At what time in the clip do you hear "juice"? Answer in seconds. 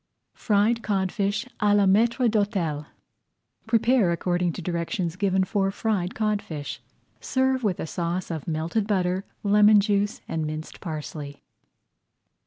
9.79-10.21